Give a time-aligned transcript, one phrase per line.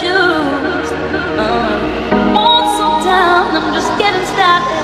[0.00, 0.90] choose.
[2.78, 4.77] So down, I'm just getting started.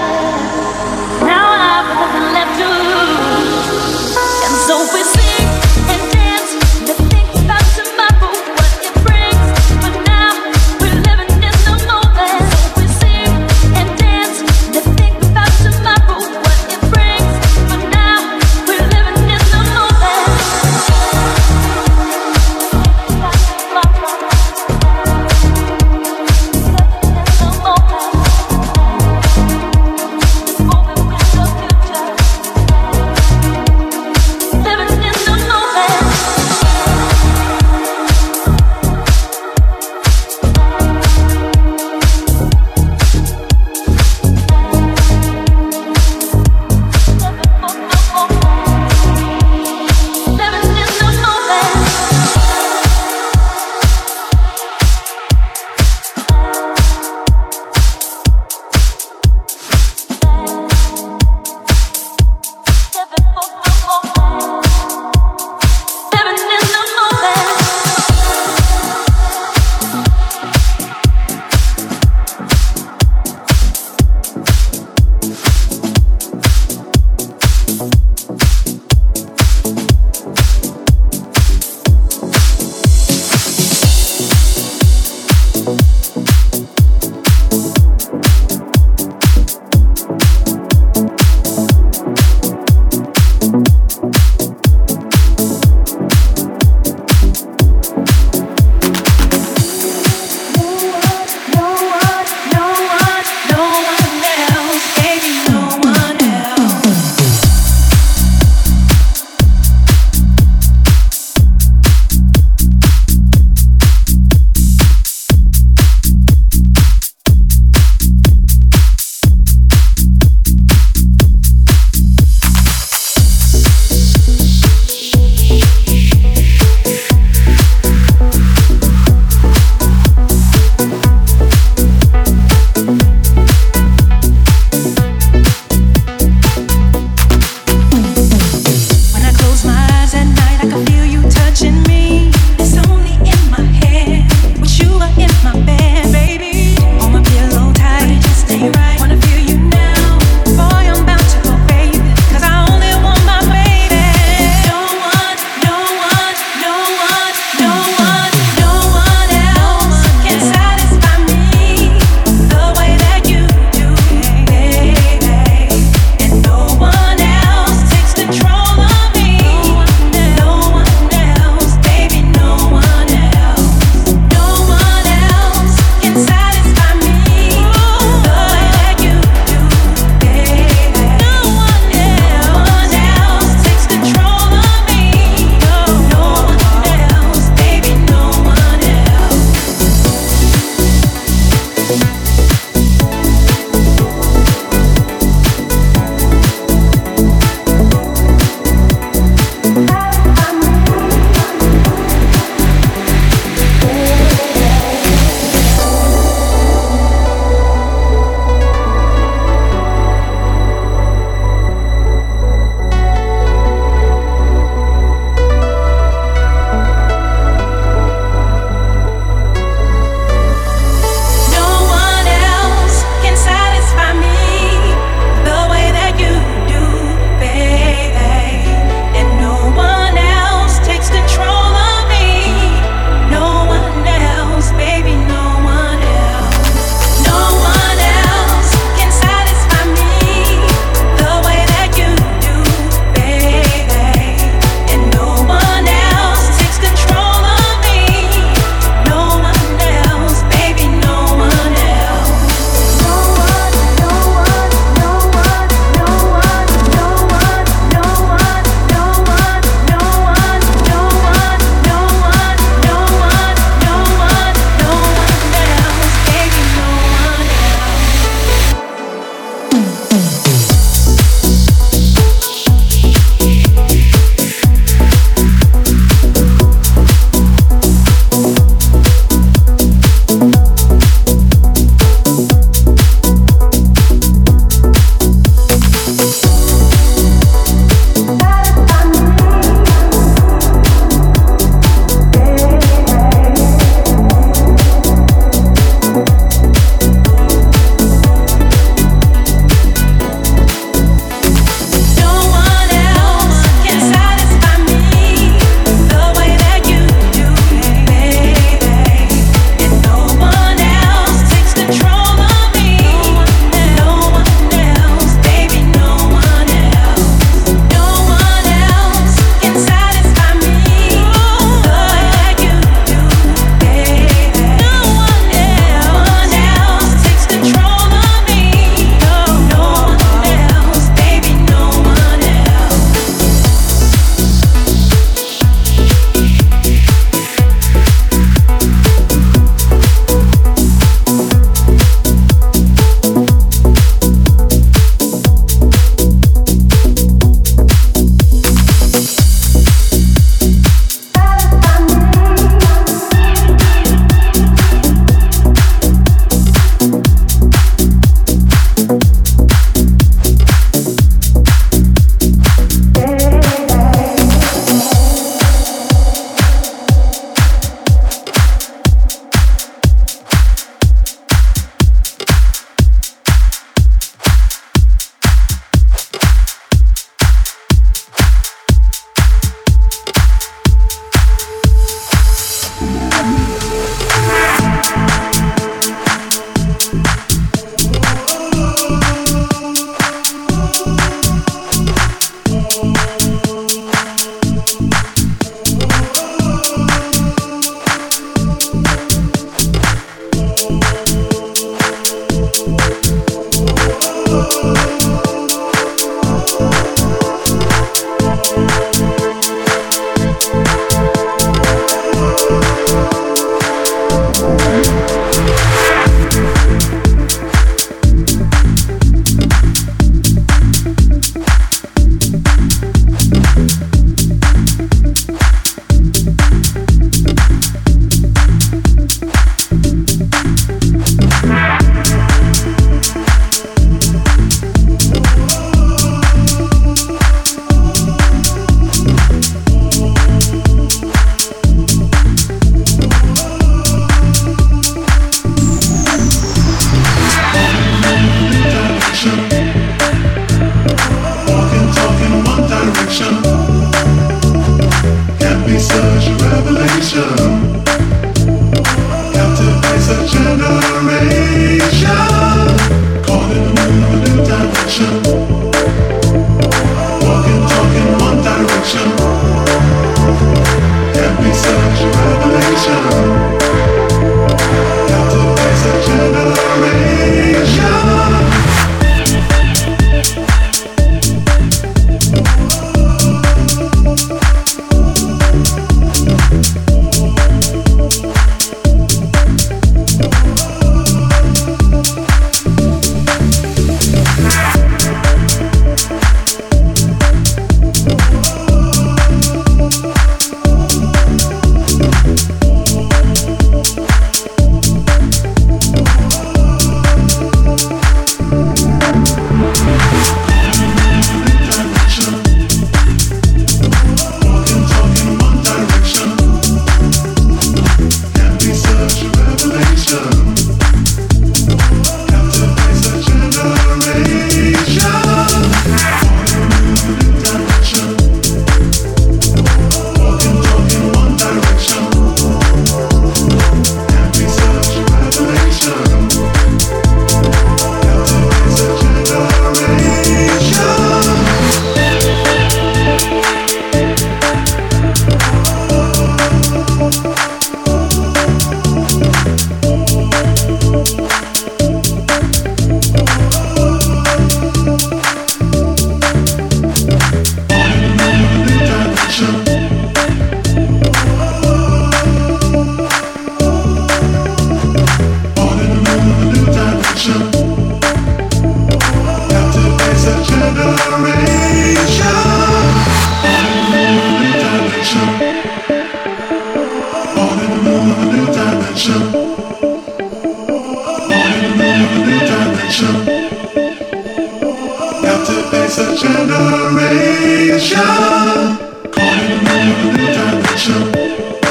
[588.04, 588.98] Revolution.
[589.32, 591.83] Calling the new Revolution.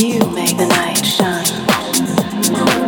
[0.00, 2.79] You make the night shine.